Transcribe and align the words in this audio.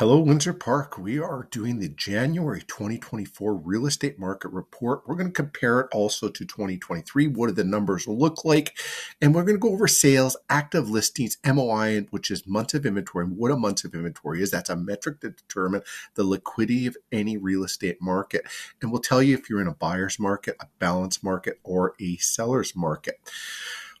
Hello, 0.00 0.18
Windsor 0.18 0.54
Park. 0.54 0.96
We 0.96 1.18
are 1.18 1.46
doing 1.50 1.78
the 1.78 1.90
January 1.90 2.62
2024 2.62 3.52
real 3.54 3.84
estate 3.84 4.18
market 4.18 4.48
report. 4.50 5.02
We're 5.06 5.14
going 5.14 5.26
to 5.26 5.30
compare 5.30 5.78
it 5.80 5.88
also 5.92 6.30
to 6.30 6.46
2023. 6.46 7.26
What 7.26 7.48
do 7.48 7.52
the 7.52 7.64
numbers 7.64 8.08
look 8.08 8.42
like? 8.42 8.78
And 9.20 9.34
we're 9.34 9.44
going 9.44 9.56
to 9.56 9.60
go 9.60 9.74
over 9.74 9.86
sales, 9.86 10.38
active 10.48 10.88
listings, 10.88 11.36
MOI, 11.44 12.06
which 12.12 12.30
is 12.30 12.46
months 12.46 12.72
of 12.72 12.86
inventory, 12.86 13.26
and 13.26 13.36
what 13.36 13.50
a 13.50 13.58
month 13.58 13.84
of 13.84 13.94
inventory 13.94 14.40
is. 14.40 14.50
That's 14.50 14.70
a 14.70 14.74
metric 14.76 15.20
to 15.20 15.32
determine 15.32 15.82
the 16.14 16.24
liquidity 16.24 16.86
of 16.86 16.96
any 17.12 17.36
real 17.36 17.62
estate 17.62 17.98
market. 18.00 18.46
And 18.80 18.90
we'll 18.90 19.02
tell 19.02 19.22
you 19.22 19.36
if 19.36 19.50
you're 19.50 19.60
in 19.60 19.66
a 19.66 19.74
buyer's 19.74 20.18
market, 20.18 20.56
a 20.60 20.66
balanced 20.78 21.22
market, 21.22 21.60
or 21.62 21.92
a 22.00 22.16
seller's 22.16 22.74
market. 22.74 23.20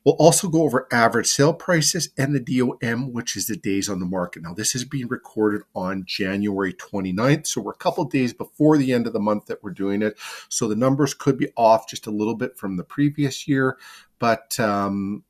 We'll 0.04 0.14
also 0.14 0.48
go 0.48 0.62
over 0.62 0.88
average 0.90 1.26
sale 1.26 1.52
prices 1.52 2.08
and 2.16 2.34
the 2.34 2.40
DOM, 2.40 3.12
which 3.12 3.36
is 3.36 3.46
the 3.46 3.56
days 3.56 3.88
on 3.88 4.00
the 4.00 4.06
market. 4.06 4.42
Now, 4.42 4.54
this 4.54 4.74
is 4.74 4.84
being 4.84 5.08
recorded 5.08 5.62
on 5.74 6.04
January 6.06 6.72
29th. 6.72 7.46
So 7.46 7.60
we're 7.60 7.72
a 7.72 7.76
couple 7.76 8.04
days 8.04 8.32
before 8.32 8.78
the 8.78 8.92
end 8.92 9.06
of 9.06 9.12
the 9.12 9.20
month 9.20 9.46
that 9.46 9.62
we're 9.62 9.72
doing 9.72 10.00
it. 10.00 10.18
So 10.48 10.68
the 10.68 10.76
numbers 10.76 11.12
could 11.12 11.36
be 11.36 11.52
off 11.56 11.88
just 11.88 12.06
a 12.06 12.10
little 12.10 12.34
bit 12.34 12.56
from 12.56 12.76
the 12.76 12.84
previous 12.84 13.46
year, 13.46 13.76
but 14.18 14.58
um, 14.58 15.22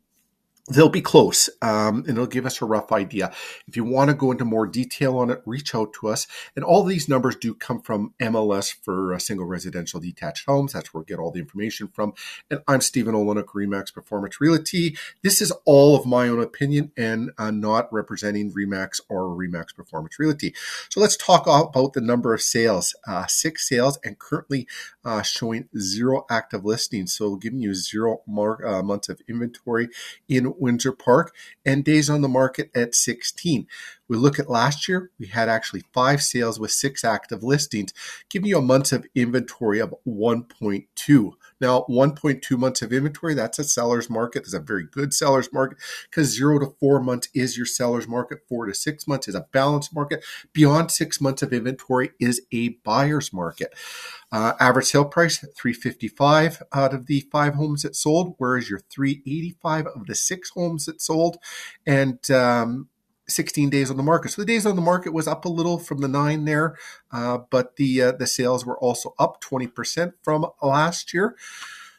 they'll 0.71 0.89
be 0.89 1.03
close 1.03 1.51
um, 1.63 1.99
and 2.07 2.11
it'll 2.11 2.27
give 2.27 2.47
us 2.47 2.63
a 2.63 2.65
rough 2.65 2.93
idea. 2.93 3.33
If 3.67 3.77
you 3.77 3.85
want 3.85 4.09
to 4.09 4.15
go 4.15 4.31
into 4.31 4.45
more 4.45 4.67
detail 4.67 5.19
on 5.19 5.31
it, 5.31 5.43
reach 5.45 5.75
out 5.75 5.93
to 5.95 6.09
us. 6.09 6.27
And 6.55 6.65
all 6.65 6.85
these 6.85 7.09
numbers 7.09 7.37
do 7.37 7.55
come 7.55 7.81
from 7.81 8.15
MLS 8.21 8.75
for 8.83 9.13
uh, 9.13 9.19
single 9.19 9.47
residential 9.47 10.01
detached 10.01 10.47
homes. 10.47 10.73
That's 10.73 10.95
where 10.95 11.01
we 11.01 11.07
get 11.07 11.19
all 11.19 11.33
the 11.33 11.41
information 11.41 11.89
from. 11.89 12.15
And 12.51 12.61
I'm 12.69 12.81
Stephen 12.81 13.15
Olyniuk, 13.15 13.47
Remax 13.55 13.93
Performance 13.93 14.41
Realty. 14.41 14.97
This 15.23 15.43
is 15.43 15.53
all 15.65 15.97
of 15.97 16.07
my 16.07 16.29
own 16.29 16.41
opinion 16.41 16.93
and 16.97 17.31
uh, 17.37 17.51
not 17.51 17.93
representing 17.93 18.53
Remax 18.53 19.01
or 19.09 19.29
Remax 19.29 19.75
Performance 19.75 20.19
Realty. 20.19 20.55
So 20.89 21.01
let's 21.01 21.17
talk 21.17 21.47
about 21.47 21.95
the 21.95 22.01
number 22.01 22.33
of 22.33 22.43
sales. 22.43 22.95
Uh, 23.07 23.27
six 23.27 23.69
sales 23.69 23.99
and 24.05 24.19
currently 24.19 24.69
uh, 25.05 25.23
showing 25.23 25.69
zero 25.77 26.27
active 26.31 26.65
listings. 26.65 27.17
So 27.17 27.37
giving 27.37 27.61
you 27.61 27.75
zero 27.75 28.23
mar- 28.27 28.65
uh, 28.65 28.83
months 28.83 29.09
of 29.09 29.21
inventory 29.29 29.89
in 30.29 30.55
Windsor 30.61 30.93
Park 30.93 31.35
and 31.65 31.85
days 31.85 32.11
on 32.11 32.21
the 32.21 32.29
market 32.29 32.71
at 32.75 32.95
16. 32.95 33.67
We 34.09 34.17
look 34.17 34.39
at 34.39 34.51
last 34.51 34.89
year, 34.89 35.11
we 35.19 35.27
had 35.27 35.49
actually 35.49 35.85
five 35.93 36.23
sales 36.23 36.59
with 36.61 36.71
six 36.71 37.05
active 37.05 37.43
listings, 37.43 37.93
giving 38.29 38.49
you 38.49 38.59
a 38.59 38.63
months 38.63 38.93
of 38.93 39.07
inventory 39.15 39.81
of 39.81 39.95
1.2. 40.07 41.33
Now, 41.61 41.85
1.2 41.89 42.59
months 42.59 42.83
of 42.83 42.93
inventory, 42.93 43.35
that's 43.35 43.59
a 43.59 43.65
seller's 43.65 44.09
market. 44.09 44.45
It's 44.45 44.55
a 44.55 44.61
very 44.61 44.85
good 44.85 45.13
seller's 45.13 45.53
market 45.53 45.79
because 46.11 46.35
zero 46.35 46.59
to 46.59 46.75
four 46.81 47.01
months 47.01 47.29
is 47.35 47.57
your 47.57 47.67
seller's 47.67 48.09
market. 48.09 48.41
Four 48.49 48.67
to 48.67 48.75
six 48.75 49.07
months 49.07 49.29
is 49.29 49.35
a 49.35 49.47
balanced 49.53 49.95
market. 49.95 50.25
Beyond 50.53 50.91
six 50.91 51.21
months 51.21 51.43
of 51.43 51.53
inventory 51.53 52.11
is 52.19 52.43
a 52.53 52.71
buyer's 52.85 53.33
market. 53.33 53.75
Uh, 54.33 54.53
average 54.61 54.87
sale 54.87 55.05
price 55.05 55.39
355 55.39 56.63
out 56.73 56.95
of 56.95 57.07
the 57.07 57.21
five 57.33 57.55
homes 57.55 57.83
that 57.83 57.97
sold, 57.97 58.35
whereas 58.39 58.71
your 58.71 58.81
385 58.91 59.87
of 59.89 60.07
the 60.07 60.15
six 60.15 60.51
homes 60.51 60.87
that 60.87 61.03
sold, 61.03 61.39
and 61.85 62.31
um, 62.31 62.89
16 63.31 63.71
days 63.71 63.91
on 63.91 63.97
the 63.97 64.03
market. 64.03 64.31
So 64.31 64.43
the 64.43 64.47
days 64.47 64.67
on 64.67 64.77
the 64.77 64.83
market 64.83 65.13
was 65.13 65.27
up 65.27 65.45
a 65.45 65.49
little 65.49 65.79
from 65.79 66.01
the 66.01 66.09
nine 66.09 66.45
there, 66.45 66.77
uh, 67.13 67.39
but 67.51 67.77
the 67.77 68.03
uh, 68.03 68.13
the 68.13 68.27
sales 68.27 68.65
were 68.65 68.79
also 68.79 69.15
up 69.19 69.41
20% 69.43 70.13
from 70.23 70.47
last 70.63 71.15
year. 71.15 71.37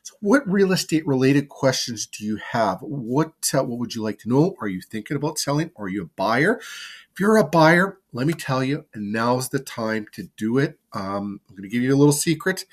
So 0.04 0.16
what 0.20 0.52
real 0.52 0.72
estate 0.72 1.06
related 1.06 1.48
questions 1.50 2.08
do 2.08 2.26
you 2.26 2.38
have? 2.52 2.80
What 2.82 3.52
uh, 3.54 3.64
what 3.64 3.80
would 3.80 3.94
you 3.94 4.02
like 4.02 4.20
to 4.20 4.30
know? 4.30 4.56
Are 4.60 4.68
you 4.68 4.82
thinking 4.82 5.18
about 5.18 5.40
selling? 5.40 5.72
Are 5.76 5.88
you 5.88 6.04
a 6.04 6.10
buyer? 6.16 6.60
If 7.14 7.20
you're 7.20 7.38
a 7.38 7.44
buyer, 7.44 8.00
let 8.14 8.26
me 8.26 8.34
tell 8.34 8.64
you, 8.64 8.86
and 8.94 9.12
now's 9.12 9.50
the 9.50 9.60
time 9.60 10.08
to 10.14 10.30
do 10.38 10.58
it. 10.58 10.80
Um, 10.94 11.42
I'm 11.48 11.56
going 11.56 11.70
to 11.70 11.74
give 11.74 11.84
you 11.84 11.94
a 11.94 11.98
little 11.98 12.14
secret. 12.14 12.66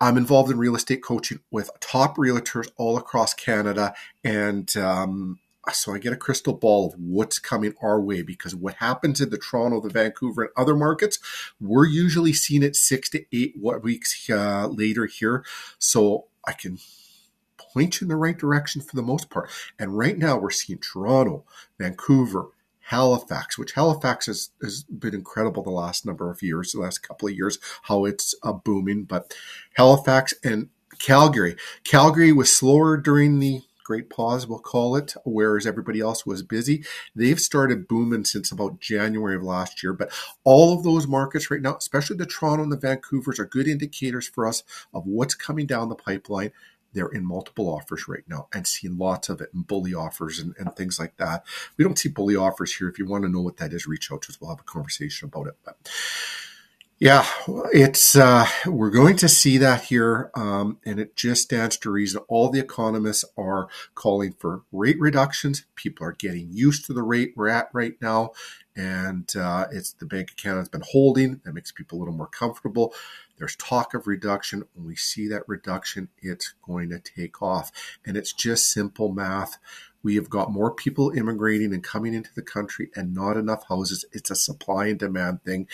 I'm 0.00 0.16
involved 0.16 0.50
in 0.50 0.58
real 0.58 0.74
estate 0.74 1.02
coaching 1.02 1.40
with 1.50 1.70
top 1.78 2.16
realtors 2.16 2.70
all 2.76 2.96
across 2.96 3.34
Canada, 3.34 3.94
and 4.24 4.74
um, 4.76 5.38
so 5.70 5.94
I 5.94 5.98
get 5.98 6.12
a 6.12 6.16
crystal 6.16 6.52
ball 6.52 6.86
of 6.86 6.94
what's 6.98 7.38
coming 7.38 7.74
our 7.82 8.00
way 8.00 8.22
because 8.22 8.54
what 8.54 8.74
happens 8.74 9.20
in 9.20 9.30
the 9.30 9.38
Toronto, 9.38 9.80
the 9.80 9.88
Vancouver, 9.88 10.42
and 10.42 10.50
other 10.56 10.76
markets, 10.76 11.18
we're 11.60 11.86
usually 11.86 12.32
seeing 12.32 12.62
it 12.62 12.76
six 12.76 13.08
to 13.10 13.24
eight 13.32 13.54
weeks 13.82 14.28
uh, 14.30 14.66
later 14.66 15.06
here. 15.06 15.44
So 15.78 16.26
I 16.46 16.52
can 16.52 16.78
point 17.58 18.00
you 18.00 18.06
in 18.06 18.08
the 18.08 18.16
right 18.16 18.36
direction 18.36 18.80
for 18.82 18.96
the 18.96 19.02
most 19.02 19.30
part. 19.30 19.50
And 19.78 19.96
right 19.96 20.16
now 20.16 20.38
we're 20.38 20.50
seeing 20.50 20.78
Toronto, 20.78 21.44
Vancouver, 21.78 22.48
Halifax, 22.90 23.56
which 23.56 23.72
Halifax 23.72 24.26
has, 24.26 24.50
has 24.62 24.82
been 24.82 25.14
incredible 25.14 25.62
the 25.62 25.70
last 25.70 26.04
number 26.04 26.30
of 26.30 26.42
years, 26.42 26.72
the 26.72 26.80
last 26.80 27.06
couple 27.06 27.28
of 27.28 27.34
years, 27.34 27.58
how 27.82 28.04
it's 28.04 28.34
uh, 28.42 28.52
booming. 28.52 29.04
But 29.04 29.34
Halifax 29.74 30.34
and 30.42 30.70
Calgary. 30.98 31.56
Calgary 31.84 32.32
was 32.32 32.52
slower 32.52 32.96
during 32.96 33.38
the 33.38 33.62
great 33.90 34.08
pause, 34.08 34.46
we'll 34.46 34.60
call 34.60 34.94
it, 34.94 35.14
whereas 35.24 35.66
everybody 35.66 35.98
else 35.98 36.24
was 36.24 36.44
busy. 36.44 36.84
They've 37.16 37.40
started 37.40 37.88
booming 37.88 38.24
since 38.24 38.52
about 38.52 38.78
January 38.78 39.34
of 39.34 39.42
last 39.42 39.82
year. 39.82 39.92
But 39.92 40.12
all 40.44 40.72
of 40.72 40.84
those 40.84 41.08
markets 41.08 41.50
right 41.50 41.60
now, 41.60 41.74
especially 41.74 42.16
the 42.16 42.24
Toronto 42.24 42.62
and 42.62 42.70
the 42.70 42.76
Vancouvers, 42.76 43.40
are 43.40 43.46
good 43.46 43.66
indicators 43.66 44.28
for 44.28 44.46
us 44.46 44.62
of 44.94 45.08
what's 45.08 45.34
coming 45.34 45.66
down 45.66 45.88
the 45.88 45.96
pipeline 45.96 46.52
they're 46.92 47.08
in 47.08 47.24
multiple 47.24 47.68
offers 47.68 48.08
right 48.08 48.24
now 48.28 48.48
and 48.52 48.66
seeing 48.66 48.98
lots 48.98 49.28
of 49.28 49.40
it 49.40 49.50
and 49.54 49.66
bully 49.66 49.94
offers 49.94 50.38
and, 50.38 50.54
and 50.58 50.74
things 50.74 50.98
like 50.98 51.16
that. 51.18 51.44
We 51.76 51.84
don't 51.84 51.98
see 51.98 52.08
bully 52.08 52.36
offers 52.36 52.74
here. 52.74 52.88
If 52.88 52.98
you 52.98 53.06
want 53.06 53.22
to 53.24 53.28
know 53.28 53.40
what 53.40 53.58
that 53.58 53.72
is, 53.72 53.86
reach 53.86 54.10
out 54.10 54.22
to 54.22 54.30
us. 54.30 54.40
We'll 54.40 54.50
have 54.50 54.60
a 54.60 54.64
conversation 54.64 55.26
about 55.26 55.46
it. 55.46 55.56
But 55.64 55.76
yeah, 57.00 57.26
it's 57.72 58.14
uh, 58.14 58.46
we're 58.66 58.90
going 58.90 59.16
to 59.16 59.28
see 59.28 59.56
that 59.56 59.84
here, 59.84 60.30
um, 60.34 60.76
and 60.84 61.00
it 61.00 61.16
just 61.16 61.44
stands 61.44 61.78
to 61.78 61.90
reason. 61.90 62.20
All 62.28 62.50
the 62.50 62.60
economists 62.60 63.24
are 63.38 63.68
calling 63.94 64.34
for 64.38 64.64
rate 64.70 65.00
reductions. 65.00 65.64
People 65.76 66.06
are 66.06 66.12
getting 66.12 66.48
used 66.52 66.84
to 66.84 66.92
the 66.92 67.02
rate 67.02 67.32
we're 67.34 67.48
at 67.48 67.70
right 67.72 67.94
now, 68.02 68.32
and 68.76 69.34
uh, 69.34 69.64
it's 69.72 69.94
the 69.94 70.04
Bank 70.04 70.32
of 70.32 70.36
Canada's 70.36 70.68
been 70.68 70.84
holding. 70.90 71.40
That 71.46 71.54
makes 71.54 71.72
people 71.72 71.96
a 71.96 72.00
little 72.00 72.12
more 72.12 72.26
comfortable. 72.26 72.92
There's 73.38 73.56
talk 73.56 73.94
of 73.94 74.06
reduction. 74.06 74.64
When 74.74 74.86
we 74.86 74.96
see 74.96 75.26
that 75.28 75.44
reduction, 75.48 76.10
it's 76.18 76.52
going 76.62 76.90
to 76.90 76.98
take 76.98 77.40
off, 77.40 77.72
and 78.04 78.14
it's 78.14 78.34
just 78.34 78.70
simple 78.70 79.10
math. 79.10 79.56
We 80.02 80.14
have 80.16 80.30
got 80.30 80.52
more 80.52 80.74
people 80.74 81.10
immigrating 81.10 81.72
and 81.74 81.82
coming 81.82 82.14
into 82.14 82.30
the 82.34 82.42
country 82.42 82.90
and 82.94 83.14
not 83.14 83.36
enough 83.36 83.66
houses. 83.68 84.04
It's 84.12 84.30
a 84.30 84.34
supply 84.34 84.86
and 84.86 84.98
demand 84.98 85.42
thing. 85.44 85.68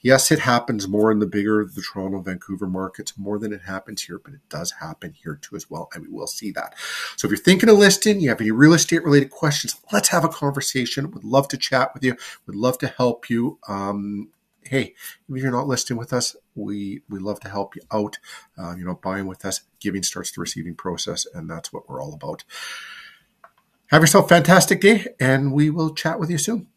Yes, 0.00 0.30
it 0.30 0.40
happens 0.40 0.88
more 0.88 1.10
in 1.12 1.18
the 1.18 1.26
bigger, 1.26 1.64
the 1.64 1.82
Toronto, 1.82 2.20
Vancouver 2.20 2.66
markets 2.66 3.16
more 3.16 3.38
than 3.38 3.52
it 3.52 3.62
happens 3.62 4.02
here, 4.02 4.18
but 4.18 4.34
it 4.34 4.40
does 4.48 4.72
happen 4.72 5.12
here 5.12 5.38
too 5.40 5.56
as 5.56 5.70
well. 5.70 5.88
And 5.94 6.04
we 6.04 6.12
will 6.12 6.26
see 6.26 6.50
that. 6.52 6.74
So 7.16 7.26
if 7.26 7.30
you're 7.30 7.38
thinking 7.38 7.68
of 7.68 7.78
listing, 7.78 8.20
you 8.20 8.28
have 8.30 8.40
any 8.40 8.50
real 8.50 8.74
estate 8.74 9.04
related 9.04 9.30
questions, 9.30 9.80
let's 9.92 10.08
have 10.08 10.24
a 10.24 10.28
conversation. 10.28 11.10
Would 11.10 11.24
love 11.24 11.48
to 11.48 11.56
chat 11.56 11.94
with 11.94 12.04
you. 12.04 12.16
Would 12.46 12.56
love 12.56 12.78
to 12.78 12.88
help 12.88 13.30
you. 13.30 13.58
Um, 13.68 14.30
hey, 14.62 14.94
if 15.28 15.42
you're 15.42 15.50
not 15.50 15.66
listing 15.66 15.96
with 15.96 16.12
us, 16.12 16.36
we 16.54 17.02
we 17.08 17.18
love 17.18 17.40
to 17.40 17.48
help 17.48 17.74
you 17.74 17.82
out. 17.92 18.18
Uh, 18.56 18.74
you 18.76 18.84
know, 18.84 18.94
buying 18.94 19.26
with 19.26 19.44
us, 19.44 19.62
giving 19.80 20.02
starts 20.02 20.32
the 20.32 20.40
receiving 20.40 20.74
process, 20.74 21.26
and 21.32 21.48
that's 21.48 21.72
what 21.72 21.88
we're 21.88 22.02
all 22.02 22.14
about. 22.14 22.44
Have 23.90 24.02
yourself 24.02 24.26
a 24.26 24.28
fantastic 24.28 24.82
day, 24.82 25.06
and 25.18 25.52
we 25.52 25.70
will 25.70 25.94
chat 25.94 26.20
with 26.20 26.30
you 26.30 26.36
soon. 26.36 26.68